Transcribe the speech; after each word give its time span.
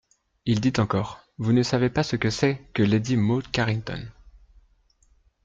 Il 0.47 0.61
dit 0.61 0.73
encore: 0.79 1.21
«Vous 1.37 1.53
ne 1.53 1.61
savez 1.61 1.91
pas 1.91 2.01
ce 2.01 2.15
que 2.15 2.31
c'est 2.31 2.57
que 2.73 2.81
lady 2.81 3.17
Maud 3.17 3.51
Carington. 3.51 4.03